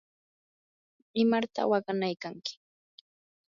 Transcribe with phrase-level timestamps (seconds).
[1.23, 2.53] ¿imarta waqanaykanki?